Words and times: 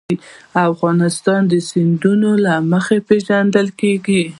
افغانستان 0.71 1.41
د 1.51 1.53
سیندونه 1.69 2.29
له 2.45 2.53
مخې 2.71 2.97
پېژندل 3.07 3.67
کېږي. 3.79 4.23